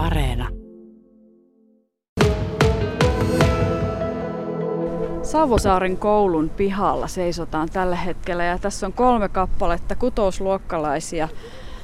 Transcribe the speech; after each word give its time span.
Areena. 0.00 0.48
Savosaaren 5.22 5.96
koulun 5.96 6.50
pihalla 6.50 7.06
seisotaan 7.06 7.68
tällä 7.72 7.96
hetkellä 7.96 8.44
ja 8.44 8.58
tässä 8.58 8.86
on 8.86 8.92
kolme 8.92 9.28
kappaletta 9.28 9.94
kutosluokkalaisia. 9.94 11.28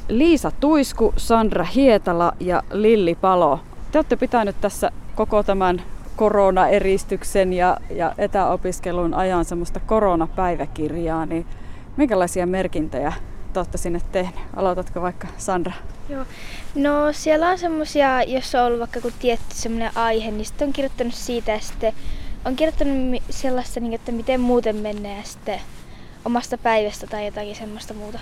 Liisa 0.08 0.50
Tuisku, 0.50 1.12
Sandra 1.16 1.64
Hietala 1.64 2.32
ja 2.40 2.62
Lilli 2.72 3.14
Palo. 3.14 3.60
Te 3.92 3.98
olette 3.98 4.16
pitänyt 4.16 4.56
tässä 4.60 4.90
koko 5.14 5.42
tämän 5.42 5.82
koronaeristyksen 6.16 7.52
ja, 7.52 7.76
ja 7.90 8.12
etäopiskelun 8.18 9.14
ajan 9.14 9.44
semmoista 9.44 9.80
koronapäiväkirjaa, 9.80 11.26
niin 11.26 11.46
minkälaisia 11.96 12.46
merkintöjä 12.46 13.12
te 13.56 13.60
olette 13.60 13.78
sinne 13.78 14.00
tehneet? 14.12 14.46
Aloitatko 14.56 15.02
vaikka 15.02 15.28
Sandra? 15.38 15.72
Joo. 16.08 16.24
No 16.74 17.12
siellä 17.12 17.48
on 17.48 17.58
semmosia, 17.58 18.22
jos 18.22 18.54
on 18.54 18.62
ollut 18.62 18.80
vaikka 18.80 19.00
kun 19.00 19.12
tietty 19.18 19.54
semmoinen 19.54 19.90
aihe, 19.94 20.30
niin 20.30 20.44
sitten 20.44 20.66
on 20.66 20.72
kirjoittanut 20.72 21.14
siitä 21.14 21.52
ja 21.52 21.60
sitten 21.60 21.92
on 22.44 22.56
kirjoittanut 22.56 23.22
sellaista, 23.30 23.80
niin, 23.80 23.94
että 23.94 24.12
miten 24.12 24.40
muuten 24.40 24.76
menee 24.76 25.16
ja 25.16 25.22
sitten 25.22 25.60
omasta 26.24 26.58
päivästä 26.58 27.06
tai 27.06 27.26
jotakin 27.26 27.56
semmoista 27.56 27.94
muuta. 27.94 28.18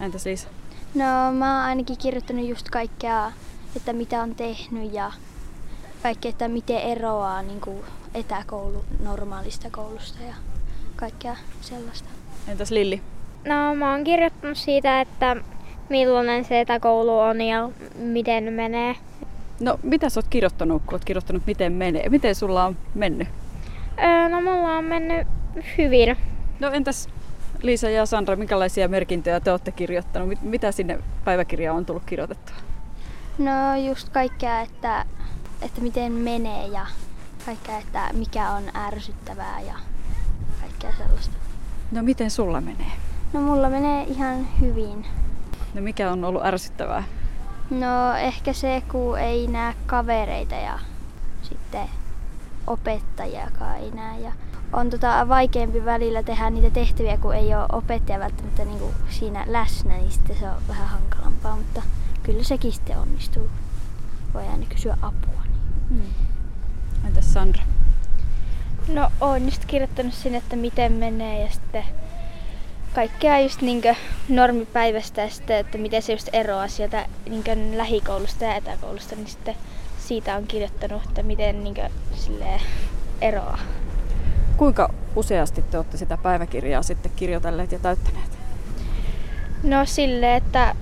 Entäs 0.00 0.24
Liisa? 0.24 0.48
No 0.94 1.32
mä 1.32 1.56
oon 1.56 1.66
ainakin 1.66 1.98
kirjoittanut 1.98 2.48
just 2.48 2.70
kaikkea, 2.70 3.32
että 3.76 3.92
mitä 3.92 4.22
on 4.22 4.34
tehnyt 4.34 4.92
ja 4.92 5.12
kaikkea, 6.02 6.28
että 6.28 6.48
miten 6.48 6.78
eroaa 6.78 7.42
niin 7.42 7.60
kuin 7.60 7.84
etäkoulu 8.14 8.84
normaalista 9.02 9.70
koulusta 9.70 10.22
ja 10.22 10.34
kaikkea 10.96 11.36
sellaista. 11.60 12.08
Entäs 12.48 12.70
Lilli? 12.70 13.02
No 13.44 13.74
mä 13.74 13.90
oon 13.90 14.04
kirjoittanut 14.04 14.58
siitä, 14.58 15.00
että 15.00 15.36
millainen 15.88 16.44
se 16.44 16.60
etäkoulu 16.60 17.18
on 17.18 17.40
ja 17.40 17.70
miten 17.96 18.52
menee. 18.52 18.96
No 19.60 19.78
mitä 19.82 20.08
sä 20.08 20.20
oot 20.20 20.26
kirjoittanut, 20.30 20.82
kun 20.86 20.94
oot 20.94 21.04
kirjoittanut 21.04 21.42
miten 21.46 21.72
menee? 21.72 22.08
Miten 22.08 22.34
sulla 22.34 22.64
on 22.64 22.76
mennyt? 22.94 23.28
Öö, 23.98 24.28
no 24.28 24.40
mulla 24.40 24.76
on 24.76 24.84
mennyt 24.84 25.26
hyvin. 25.78 26.16
No 26.60 26.70
entäs 26.70 27.08
Liisa 27.62 27.90
ja 27.90 28.06
Sandra, 28.06 28.36
minkälaisia 28.36 28.88
merkintöjä 28.88 29.40
te 29.40 29.50
olette 29.50 29.72
kirjoittanut? 29.72 30.42
Mitä 30.42 30.72
sinne 30.72 30.98
päiväkirjaan 31.24 31.76
on 31.76 31.86
tullut 31.86 32.02
kirjoitettua? 32.06 32.56
No 33.38 33.76
just 33.88 34.08
kaikkea, 34.08 34.60
että, 34.60 35.04
että 35.62 35.80
miten 35.80 36.12
menee 36.12 36.66
ja 36.66 36.86
kaikkea, 37.46 37.78
että 37.78 38.10
mikä 38.12 38.50
on 38.50 38.62
ärsyttävää 38.76 39.60
ja 39.60 39.74
kaikkea 40.60 40.92
sellaista. 40.98 41.34
No 41.92 42.02
miten 42.02 42.30
sulla 42.30 42.60
menee? 42.60 42.92
No 43.34 43.40
mulla 43.40 43.70
menee 43.70 44.04
ihan 44.04 44.60
hyvin. 44.60 45.06
No 45.74 45.80
mikä 45.80 46.12
on 46.12 46.24
ollut 46.24 46.44
ärsyttävää? 46.44 47.02
No 47.70 48.14
ehkä 48.16 48.52
se, 48.52 48.82
kun 48.90 49.18
ei 49.18 49.46
näe 49.46 49.74
kavereita 49.86 50.54
ja 50.54 50.78
sitten 51.42 51.88
opettajakaan 52.66 53.76
ei 53.76 53.90
näe. 53.90 54.20
Ja 54.20 54.32
on 54.72 54.90
tota 54.90 55.28
vaikeampi 55.28 55.84
välillä 55.84 56.22
tehdä 56.22 56.50
niitä 56.50 56.70
tehtäviä, 56.70 57.16
kun 57.16 57.34
ei 57.34 57.54
ole 57.54 57.66
opettaja 57.72 58.18
välttämättä 58.18 58.64
niin 58.64 58.78
kuin 58.78 58.94
siinä 59.08 59.44
läsnä, 59.46 59.96
niin 59.96 60.12
sitten 60.12 60.36
se 60.36 60.50
on 60.50 60.62
vähän 60.68 60.88
hankalampaa, 60.88 61.56
mutta 61.56 61.82
kyllä 62.22 62.42
sekin 62.42 62.72
sitten 62.72 62.98
onnistuu. 62.98 63.50
Voi 64.34 64.48
aina 64.48 64.66
kysyä 64.68 64.96
apua. 65.02 65.42
Niin. 65.90 66.02
Hmm. 66.02 67.06
Entäs 67.06 67.32
Sandra? 67.32 67.62
No 68.88 69.10
oon 69.20 69.44
just 69.44 69.64
kirjoittanut 69.64 70.14
sinne, 70.14 70.38
että 70.38 70.56
miten 70.56 70.92
menee 70.92 71.42
ja 71.42 71.52
sitten 71.52 71.84
kaikkea 72.94 73.40
just 73.40 73.60
niinkö 73.60 73.94
normipäivästä 74.28 75.20
ja 75.20 75.30
sitten, 75.30 75.56
että 75.56 75.78
miten 75.78 76.02
se 76.02 76.12
just 76.12 76.28
eroaa 76.32 76.68
sieltä 76.68 77.06
niinkö 77.28 77.56
lähikoulusta 77.74 78.44
ja 78.44 78.54
etäkoulusta, 78.54 79.16
niin 79.16 79.26
sitten 79.26 79.54
siitä 79.98 80.36
on 80.36 80.46
kirjoittanut, 80.46 81.02
että 81.08 81.22
miten 81.22 81.64
niinkö 81.64 81.88
silleen 82.14 82.60
eroaa. 83.20 83.58
Kuinka 84.56 84.94
useasti 85.16 85.62
te 85.62 85.76
olette 85.76 85.96
sitä 85.96 86.16
päiväkirjaa 86.16 86.82
sitten 86.82 87.12
kirjoitelleet 87.16 87.72
ja 87.72 87.78
täyttäneet? 87.78 88.38
No 89.62 89.84
sille, 89.84 90.36
että 90.36 90.76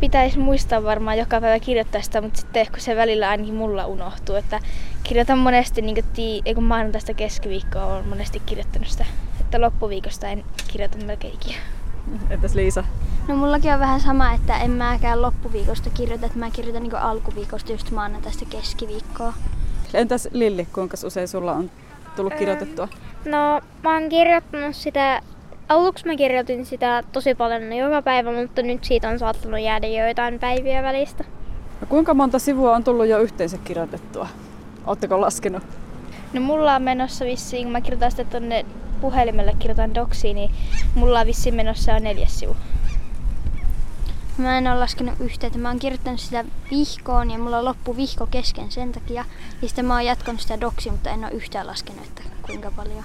pitäisi 0.00 0.38
muistaa 0.38 0.82
varmaan 0.82 1.18
joka 1.18 1.40
päivä 1.40 1.58
kirjoittaa 1.58 2.02
sitä, 2.02 2.20
mutta 2.20 2.40
sitten 2.40 2.66
kun 2.66 2.80
se 2.80 2.96
välillä 2.96 3.28
ainakin 3.28 3.54
mulla 3.54 3.86
unohtuu, 3.86 4.34
että 4.34 4.60
kirjoitan 5.02 5.38
monesti, 5.38 5.82
niin 5.82 5.94
kuin 5.94 6.06
tii, 6.14 6.42
ei 6.44 6.54
kun 6.54 6.64
maanantaista 6.64 7.14
keskiviikkoa 7.14 7.86
on 7.86 8.08
monesti 8.08 8.42
kirjoittanut 8.46 8.88
sitä, 8.88 9.04
että 9.46 9.60
loppuviikosta 9.60 10.28
en 10.28 10.44
kirjoita 10.68 10.98
melkein 10.98 11.34
ikinä. 11.34 11.58
Entäs 12.30 12.54
Liisa? 12.54 12.84
No 13.28 13.36
mullakin 13.36 13.72
on 13.72 13.80
vähän 13.80 14.00
sama, 14.00 14.32
että 14.32 14.58
en 14.58 14.70
mäkään 14.70 15.22
loppuviikosta 15.22 15.90
kirjoita, 15.90 16.26
että 16.26 16.38
mä 16.38 16.50
kirjoitan 16.50 16.82
niin 16.82 16.96
alkuviikosta 16.96 17.72
just 17.72 17.90
maanantaista 17.90 18.44
keskiviikkoa. 18.44 19.32
Entäs 19.94 20.28
Lilli, 20.32 20.66
kuinka 20.72 20.96
usein 21.06 21.28
sulla 21.28 21.52
on 21.52 21.70
tullut 22.16 22.34
kirjoitettua? 22.34 22.88
No 23.24 23.60
mä 23.82 23.94
oon 23.94 24.08
kirjoittanut 24.08 24.76
sitä 24.76 25.22
Aluksi 25.68 26.06
mä 26.06 26.16
kirjoitin 26.16 26.66
sitä 26.66 27.02
tosi 27.12 27.34
paljon 27.34 27.72
joka 27.72 28.02
päivä, 28.02 28.32
mutta 28.32 28.62
nyt 28.62 28.84
siitä 28.84 29.08
on 29.08 29.18
saattanut 29.18 29.60
jäädä 29.60 29.86
joitain 29.86 30.38
päiviä 30.38 30.82
välistä. 30.82 31.24
No 31.80 31.86
kuinka 31.86 32.14
monta 32.14 32.38
sivua 32.38 32.76
on 32.76 32.84
tullut 32.84 33.06
jo 33.06 33.18
yhteensä 33.18 33.58
kirjoitettua? 33.58 34.28
Oletteko 34.86 35.20
laskenut? 35.20 35.62
No 36.32 36.40
mulla 36.40 36.74
on 36.74 36.82
menossa 36.82 37.24
vissiin, 37.24 37.62
kun 37.62 37.72
mä 37.72 37.80
kirjoitan 37.80 38.10
sitä 38.10 38.24
tonne 38.24 38.66
puhelimelle, 39.06 39.54
kirjoitan 39.58 39.94
doksiin, 39.94 40.34
niin 40.34 40.50
mulla 40.94 41.20
on 41.20 41.26
vissiin 41.26 41.54
menossa 41.54 41.92
jo 41.92 41.98
neljäs 41.98 42.38
sivu. 42.38 42.56
Mä 44.38 44.58
en 44.58 44.66
ole 44.66 44.78
laskenut 44.80 45.20
yhteen, 45.20 45.48
että 45.48 45.58
mä 45.58 45.68
oon 45.68 45.78
kirjoittanut 45.78 46.20
sitä 46.20 46.44
vihkoon 46.70 47.30
ja 47.30 47.38
mulla 47.38 47.64
loppu 47.64 47.96
vihko 47.96 48.26
kesken 48.26 48.70
sen 48.70 48.92
takia. 48.92 49.24
Ja 49.62 49.68
sitten 49.68 49.84
mä 49.84 49.94
oon 49.94 50.04
jatkanut 50.04 50.40
sitä 50.40 50.60
doksi, 50.60 50.90
mutta 50.90 51.10
en 51.10 51.24
ole 51.24 51.32
yhtään 51.32 51.66
laskenut, 51.66 52.06
että 52.06 52.22
kuinka 52.46 52.70
paljon. 52.70 53.04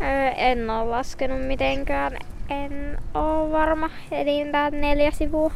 Öö, 0.00 0.28
en 0.28 0.70
ole 0.70 0.90
laskenut 0.90 1.46
mitenkään. 1.46 2.18
En 2.48 2.98
ole 3.14 3.52
varma. 3.52 3.90
Eli 4.10 4.48
tää 4.52 4.70
neljä 4.70 5.10
sivua. 5.10 5.52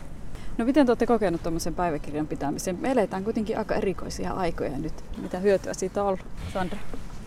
No 0.58 0.64
miten 0.64 0.86
te 0.86 0.90
olette 0.90 1.06
kokenut 1.06 1.42
tuommoisen 1.42 1.74
päiväkirjan 1.74 2.26
pitämisen? 2.26 2.78
Me 2.80 2.90
eletään 2.90 3.24
kuitenkin 3.24 3.58
aika 3.58 3.74
erikoisia 3.74 4.32
aikoja 4.32 4.78
nyt. 4.78 5.04
Mitä 5.22 5.38
hyötyä 5.38 5.74
siitä 5.74 6.02
on 6.02 6.08
ollut, 6.08 6.26
Sandra? 6.52 6.78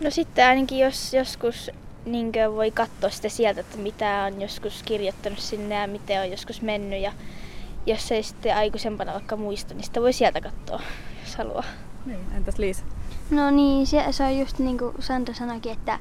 No 0.04 0.10
sitten 0.10 0.46
ainakin 0.46 0.78
jos 0.78 1.14
joskus 1.14 1.70
niin 2.04 2.32
voi 2.54 2.70
katsoa 2.70 3.10
sitä 3.10 3.28
sieltä, 3.28 3.60
että 3.60 3.78
mitä 3.78 4.24
on 4.26 4.40
joskus 4.40 4.82
kirjoittanut 4.82 5.38
sinne 5.38 5.74
ja 5.74 5.86
miten 5.86 6.20
on 6.20 6.30
joskus 6.30 6.62
mennyt. 6.62 7.00
Ja 7.00 7.12
jos 7.86 8.12
ei 8.12 8.22
sitten 8.22 8.56
aikuisempana 8.56 9.12
vaikka 9.12 9.36
muista, 9.36 9.74
niin 9.74 9.84
sitä 9.84 10.00
voi 10.00 10.12
sieltä 10.12 10.40
katsoa, 10.40 10.80
jos 11.24 11.36
haluaa. 11.36 11.64
Niin, 12.06 12.20
entäs 12.36 12.58
Liisa? 12.58 12.84
No 13.30 13.50
niin, 13.50 13.86
se, 13.86 14.04
se 14.10 14.24
on 14.24 14.38
just 14.38 14.58
niin 14.58 14.78
kuin 14.78 14.94
Sandra 14.98 15.34
sanoikin, 15.34 15.72
että 15.72 15.98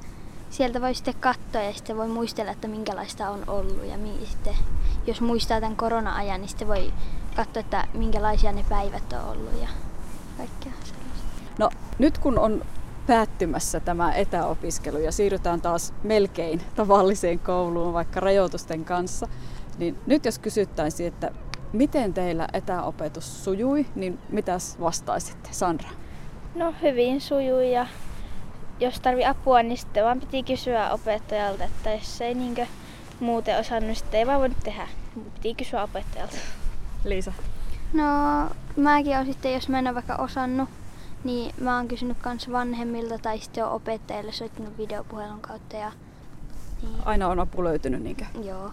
sieltä 0.50 0.82
voi 0.82 0.96
sitten 0.96 1.14
katsoa 1.20 1.62
ja 1.62 1.74
sitten 1.74 1.98
voi 1.98 2.08
muistella, 2.08 2.52
että 2.52 2.68
minkälaista 2.68 3.30
on 3.30 3.44
ollut. 3.48 3.86
Ja 3.86 3.98
mi- 3.98 4.26
sitten, 4.26 4.56
jos 5.08 5.22
muistaa 5.22 5.60
tämän 5.62 5.76
korona-ajan, 5.76 6.42
niin 6.42 6.50
sitten 6.50 6.68
voi 6.68 6.94
katsoa, 7.36 7.60
että 7.60 7.88
minkälaisia 7.94 8.52
ne 8.52 8.66
päivät 8.70 9.14
on 9.14 9.30
ollut 9.30 9.62
ja 9.62 9.68
kaikkea 10.38 10.72
sellaista. 10.84 11.28
No 11.58 11.70
nyt 12.00 12.18
kun 12.18 12.40
on 12.40 12.66
päättymässä 13.08 13.80
tämä 13.80 14.14
etäopiskelu 14.14 14.98
ja 14.98 15.12
siirrytään 15.12 15.62
taas 15.62 15.94
melkein 16.04 16.62
tavalliseen 16.76 17.40
kouluun 17.40 17.94
vaikka 17.94 18.20
rajoitusten 18.20 18.86
kanssa, 18.86 19.28
niin 19.78 19.98
nyt 20.06 20.26
jos 20.26 20.40
kysyttäisiin, 20.40 21.08
että 21.08 21.32
miten 21.74 22.14
teillä 22.14 22.48
etäopetus 22.54 23.44
sujui, 23.44 23.86
niin 23.96 24.20
mitäs 24.30 24.80
vastaisitte, 24.80 25.50
Sandra? 25.52 25.90
No 26.56 26.74
hyvin 26.82 27.22
sujui 27.22 27.72
ja 27.72 27.88
jos 28.80 29.00
tarvi 29.00 29.26
apua, 29.26 29.64
niin 29.64 29.78
sitten 29.78 30.04
vaan 30.04 30.20
piti 30.20 30.44
kysyä 30.44 30.92
opettajalta, 30.92 31.64
että 31.64 31.94
jos 31.94 32.22
ei 32.22 32.34
niinkö 32.34 32.66
muuten 33.20 33.60
osannut, 33.60 33.88
niin 33.88 33.96
sitten 33.96 34.20
ei 34.20 34.28
vaan 34.28 34.40
voinut 34.40 34.60
tehdä. 34.64 34.88
Piti 35.34 35.54
kysyä 35.54 35.84
opettajalta. 35.84 36.36
Liisa? 37.06 37.34
No 37.94 38.04
mäkin 38.76 39.16
olen 39.16 39.26
sitten, 39.26 39.54
jos 39.54 39.70
mä 39.70 39.80
en 39.80 39.88
ole 39.88 39.96
vaikka 39.96 40.16
osannut, 40.16 40.70
niin 41.24 41.56
mä 41.62 41.78
oon 41.78 41.88
kysynyt 41.88 42.18
kans 42.18 42.52
vanhemmilta 42.52 43.18
tai 43.18 43.40
sitten 43.40 43.66
on 43.66 43.72
opettajille 43.72 44.32
soittanut 44.32 44.78
videopuhelun 44.78 45.42
kautta. 45.42 45.76
Ja, 45.76 45.92
niin. 46.82 46.96
Aina 47.06 47.28
on 47.28 47.40
apu 47.40 47.64
löytynyt 47.64 48.04
niinkö? 48.04 48.26
Joo. 48.44 48.72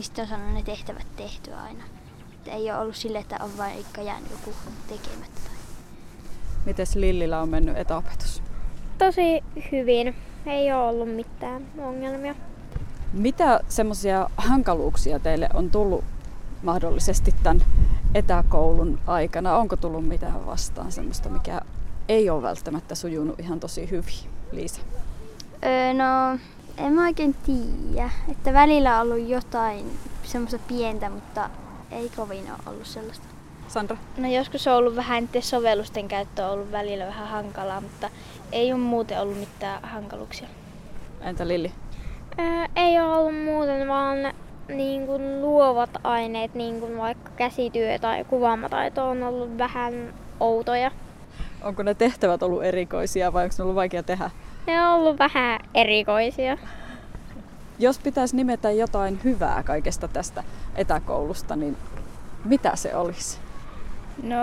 Sitten 0.00 0.22
on 0.22 0.28
saanut 0.28 0.54
ne 0.54 0.62
tehtävät 0.62 1.06
tehtyä 1.16 1.60
aina. 1.60 1.84
Et 2.34 2.48
ei 2.48 2.70
ole 2.70 2.80
ollut 2.80 2.96
sille, 2.96 3.18
että 3.18 3.36
on 3.40 3.50
vain 3.58 3.84
jäänyt 4.04 4.30
joku 4.30 4.56
tekemättä. 4.88 5.40
Tai... 5.44 5.54
Mites 6.66 6.94
Lillillä 6.94 7.40
on 7.40 7.48
mennyt 7.48 7.76
etäopetus? 7.76 8.42
Tosi 8.98 9.44
hyvin. 9.72 10.14
Ei 10.46 10.72
ole 10.72 10.88
ollut 10.88 11.16
mitään 11.16 11.66
ongelmia. 11.78 12.34
Mitä 13.12 13.60
semmoisia 13.68 14.30
hankaluuksia 14.36 15.18
teille 15.18 15.48
on 15.54 15.70
tullut 15.70 16.04
mahdollisesti 16.62 17.34
tämän 17.42 17.64
etäkoulun 18.14 18.98
aikana? 19.06 19.56
Onko 19.56 19.76
tullut 19.76 20.08
mitään 20.08 20.46
vastaan 20.46 20.92
semmoista, 20.92 21.28
mikä 21.28 21.60
ei 22.08 22.30
ole 22.30 22.42
välttämättä 22.42 22.94
sujunut 22.94 23.40
ihan 23.40 23.60
tosi 23.60 23.90
hyvin? 23.90 24.30
Liisa? 24.52 24.80
Öö, 25.64 25.94
no, 25.94 26.38
en 26.78 26.92
mä 26.92 27.04
oikein 27.04 27.34
tiedä. 27.34 28.10
Että 28.28 28.52
välillä 28.52 29.00
on 29.00 29.02
ollut 29.02 29.28
jotain 29.28 29.98
semmoista 30.22 30.58
pientä, 30.68 31.10
mutta 31.10 31.50
ei 31.90 32.10
kovin 32.16 32.44
ole 32.50 32.58
ollut 32.66 32.86
sellaista. 32.86 33.26
Sandra? 33.68 33.96
No 34.16 34.28
joskus 34.28 34.66
on 34.66 34.74
ollut 34.74 34.96
vähän 34.96 35.24
niiden 35.24 35.42
sovellusten 35.42 36.08
käyttö 36.08 36.46
on 36.46 36.52
ollut 36.52 36.72
välillä 36.72 37.06
vähän 37.06 37.28
hankalaa, 37.28 37.80
mutta 37.80 38.10
ei 38.52 38.72
ole 38.72 38.80
muuten 38.80 39.20
ollut 39.20 39.38
mitään 39.38 39.82
hankaluuksia. 39.82 40.48
Entä 41.20 41.48
Lilli? 41.48 41.72
Öö, 42.38 42.66
ei 42.76 43.00
ole 43.00 43.14
ollut 43.14 43.44
muuten, 43.44 43.88
vaan 43.88 44.18
niin 44.68 45.06
kuin 45.06 45.42
luovat 45.42 45.90
aineet, 46.04 46.54
niin 46.54 46.80
kuin 46.80 46.98
vaikka 46.98 47.30
käsityö 47.36 47.98
tai 47.98 48.24
kuvaamataito 48.24 49.08
on 49.08 49.22
ollut 49.22 49.58
vähän 49.58 50.14
outoja. 50.40 50.90
Onko 51.62 51.82
ne 51.82 51.94
tehtävät 51.94 52.42
ollut 52.42 52.64
erikoisia 52.64 53.32
vai 53.32 53.44
onko 53.44 53.54
ne 53.58 53.62
ollut 53.62 53.76
vaikea 53.76 54.02
tehdä? 54.02 54.30
Ne 54.66 54.82
on 54.82 54.94
ollut 54.94 55.18
vähän 55.18 55.60
erikoisia. 55.74 56.58
Jos 57.78 57.98
pitäisi 57.98 58.36
nimetä 58.36 58.70
jotain 58.70 59.20
hyvää 59.24 59.62
kaikesta 59.62 60.08
tästä 60.08 60.44
etäkoulusta, 60.76 61.56
niin 61.56 61.76
mitä 62.44 62.76
se 62.76 62.96
olisi? 62.96 63.38
No 64.22 64.36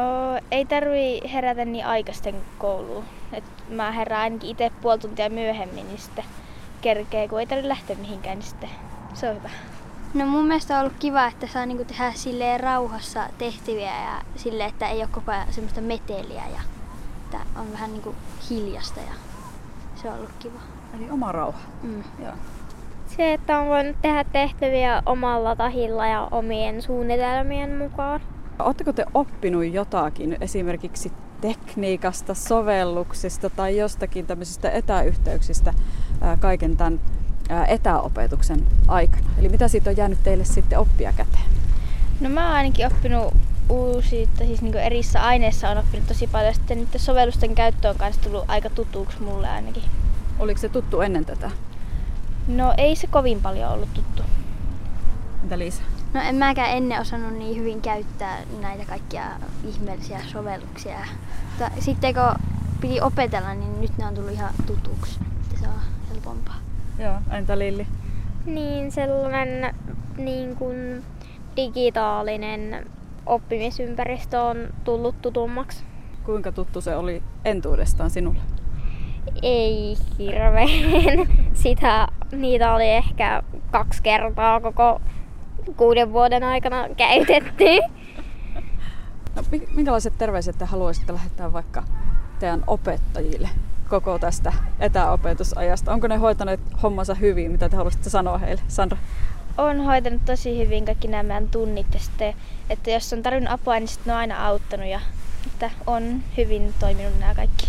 ei 0.51 0.65
tarvi 0.65 1.21
herätä 1.33 1.65
niin 1.65 1.85
aikaisten 1.85 2.35
kouluun. 2.57 3.03
Et 3.33 3.43
mä 3.69 3.91
herään 3.91 4.21
ainakin 4.21 4.49
itse 4.49 4.71
puoli 4.81 4.99
tuntia 4.99 5.29
myöhemmin, 5.29 5.87
niin 5.87 5.99
sitten 5.99 6.25
kerkee, 6.81 7.27
kun 7.27 7.39
ei 7.39 7.47
tarvitse 7.47 7.69
lähteä 7.69 7.95
mihinkään, 7.95 8.37
niin 8.37 8.47
sitten 8.47 8.69
se 9.13 9.29
on 9.29 9.35
hyvä. 9.35 9.49
No 10.15 10.25
mun 10.25 10.45
mielestä 10.47 10.73
on 10.73 10.79
ollut 10.79 10.99
kiva, 10.99 11.27
että 11.27 11.47
saa 11.47 11.65
niinku 11.65 11.85
tehdä 11.85 12.11
silleen 12.15 12.59
rauhassa 12.59 13.29
tehtäviä 13.37 14.01
ja 14.03 14.21
sille, 14.35 14.65
että 14.65 14.89
ei 14.89 14.99
ole 14.99 15.09
koko 15.11 15.31
ajan 15.31 15.53
semmoista 15.53 15.81
meteliä 15.81 16.43
ja 16.53 16.61
että 17.25 17.37
on 17.59 17.71
vähän 17.73 17.91
niinku 17.91 18.15
hiljasta 18.49 18.99
ja 18.99 19.13
se 19.95 20.09
on 20.09 20.15
ollut 20.15 20.31
kiva. 20.39 20.59
Eli 20.97 21.09
oma 21.09 21.31
rauha. 21.31 21.59
Mm. 21.83 22.03
Joo. 22.23 22.33
Se, 23.07 23.33
että 23.33 23.59
on 23.59 23.67
voinut 23.67 23.95
tehdä 24.01 24.23
tehtäviä 24.23 25.03
omalla 25.05 25.55
tahilla 25.55 26.07
ja 26.07 26.27
omien 26.31 26.81
suunnitelmien 26.81 27.77
mukaan. 27.77 28.21
Oletteko 28.59 28.93
te 28.93 29.05
oppinut 29.13 29.65
jotakin 29.65 30.37
esimerkiksi 30.41 31.11
tekniikasta, 31.41 32.33
sovelluksista 32.33 33.49
tai 33.49 33.77
jostakin 33.77 34.27
tämmöisistä 34.27 34.69
etäyhteyksistä 34.69 35.73
kaiken 36.39 36.77
tämän 36.77 36.99
etäopetuksen 37.67 38.67
aikana? 38.87 39.29
Eli 39.37 39.49
mitä 39.49 39.67
siitä 39.67 39.89
on 39.89 39.97
jäänyt 39.97 40.23
teille 40.23 40.45
sitten 40.45 40.79
oppia 40.79 41.13
käteen? 41.13 41.45
No 42.19 42.29
mä 42.29 42.45
oon 42.45 42.55
ainakin 42.55 42.87
oppinut 42.87 43.33
uusia, 43.69 44.27
siis 44.37 44.61
niin 44.61 44.75
erissä 44.75 45.23
aineissa 45.23 45.69
on 45.69 45.77
oppinut 45.77 46.07
tosi 46.07 46.27
paljon. 46.27 46.53
Sitten 46.53 46.77
niiden 46.77 46.99
sovellusten 46.99 47.55
käyttö 47.55 47.89
on 47.89 47.95
kanssa 47.95 48.21
tullut 48.21 48.45
aika 48.47 48.69
tutuksi 48.69 49.21
mulle 49.21 49.49
ainakin. 49.49 49.83
Oliko 50.39 50.59
se 50.59 50.69
tuttu 50.69 51.01
ennen 51.01 51.25
tätä? 51.25 51.51
No 52.47 52.73
ei 52.77 52.95
se 52.95 53.07
kovin 53.07 53.41
paljon 53.41 53.71
ollut 53.71 53.93
tuttu. 53.93 54.23
Entä 55.43 55.59
Liisa? 55.59 55.81
No 56.13 56.21
en 56.21 56.35
mäkään 56.35 56.69
ennen 56.69 57.01
osannut 57.01 57.33
niin 57.33 57.57
hyvin 57.57 57.81
käyttää 57.81 58.37
näitä 58.61 58.85
kaikkia 58.85 59.23
ihmeellisiä 59.63 60.19
sovelluksia. 60.31 60.99
Mutta 61.49 61.81
sitten 61.81 62.13
kun 62.13 62.45
piti 62.81 63.01
opetella, 63.01 63.53
niin 63.53 63.81
nyt 63.81 63.97
ne 63.97 64.05
on 64.05 64.15
tullut 64.15 64.31
ihan 64.31 64.53
tutuksi. 64.65 65.19
Että 65.43 65.59
se 65.59 65.67
on 65.67 65.81
helpompaa. 66.09 66.55
Joo, 66.99 67.15
entä 67.31 67.59
Lilli? 67.59 67.87
Niin 68.45 68.91
sellainen 68.91 69.75
niin 70.17 70.55
kuin 70.55 71.03
digitaalinen 71.55 72.85
oppimisympäristö 73.25 74.41
on 74.41 74.57
tullut 74.83 75.21
tutummaksi. 75.21 75.83
Kuinka 76.23 76.51
tuttu 76.51 76.81
se 76.81 76.95
oli 76.95 77.23
entuudestaan 77.45 78.09
sinulle? 78.09 78.39
Ei 79.41 79.97
hirveän. 80.19 80.67
Sitä, 81.53 82.07
niitä 82.31 82.73
oli 82.73 82.89
ehkä 82.89 83.43
kaksi 83.71 84.03
kertaa 84.03 84.59
koko 84.59 85.01
kuuden 85.77 86.13
vuoden 86.13 86.43
aikana 86.43 86.89
käytetty. 86.97 87.65
No, 89.35 89.43
minkälaiset 89.75 90.17
terveiset 90.17 90.57
te 90.57 90.65
haluaisitte 90.65 91.13
lähettää 91.13 91.53
vaikka 91.53 91.83
teidän 92.39 92.63
opettajille 92.67 93.49
koko 93.89 94.19
tästä 94.19 94.53
etäopetusajasta? 94.79 95.93
Onko 95.93 96.07
ne 96.07 96.15
hoitaneet 96.15 96.59
hommansa 96.83 97.15
hyvin? 97.15 97.51
Mitä 97.51 97.69
te 97.69 97.75
haluaisitte 97.75 98.09
sanoa 98.09 98.37
heille? 98.37 98.61
Sandra? 98.67 98.97
On 99.57 99.85
hoitanut 99.85 100.25
tosi 100.25 100.57
hyvin 100.57 100.85
kaikki 100.85 101.07
nämä 101.07 101.23
meidän 101.23 101.47
tunnit 101.47 101.93
ja 101.93 101.99
sitten, 101.99 102.33
että 102.69 102.91
jos 102.91 103.13
on 103.13 103.23
tarvinnut 103.23 103.53
apua, 103.53 103.73
niin 103.79 103.87
sitten 103.87 104.11
ne 104.11 104.13
on 104.13 104.19
aina 104.19 104.47
auttanut 104.47 104.87
ja 104.87 104.99
että 105.45 105.71
on 105.87 106.23
hyvin 106.37 106.73
toiminut 106.79 107.19
nämä 107.19 107.35
kaikki. 107.35 107.67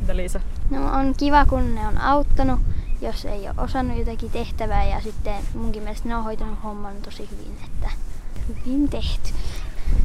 Mitä 0.00 0.16
Liisa? 0.16 0.40
No 0.70 0.98
on 0.98 1.14
kiva, 1.18 1.46
kun 1.46 1.74
ne 1.74 1.86
on 1.86 1.98
auttanut, 1.98 2.60
jos 3.00 3.24
ei 3.24 3.48
ole 3.48 3.54
osannut 3.58 3.98
jotakin 3.98 4.30
tehtävää 4.30 4.84
ja 4.84 5.00
sitten 5.00 5.34
munkin 5.54 5.82
mielestä 5.82 6.08
ne 6.08 6.16
on 6.16 6.24
hoitanut 6.24 6.58
homman 6.64 6.96
tosi 7.04 7.28
hyvin, 7.30 7.56
että 7.64 7.90
hyvin 8.48 8.88
tehty. 8.88 9.34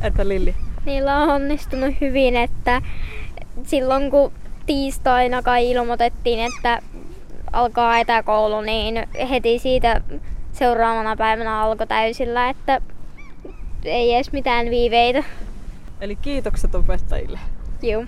Entä 0.01 0.27
Lilli? 0.27 0.55
Niillä 0.85 1.17
on 1.17 1.29
onnistunut 1.29 1.95
hyvin, 2.01 2.35
että 2.35 2.81
silloin 3.65 4.11
kun 4.11 4.31
tiistaina 4.71 5.41
kai 5.41 5.71
ilmoitettiin, 5.71 6.39
että 6.39 6.81
alkaa 7.51 7.99
etäkoulu, 7.99 8.61
niin 8.61 9.07
heti 9.29 9.59
siitä 9.59 10.01
seuraavana 10.51 11.15
päivänä 11.15 11.61
alkoi 11.61 11.87
täysillä, 11.87 12.49
että 12.49 12.81
ei 13.83 14.13
edes 14.13 14.31
mitään 14.31 14.69
viiveitä. 14.69 15.23
Eli 16.01 16.15
kiitokset 16.15 16.75
opettajille. 16.75 17.39
Joo. 17.81 18.05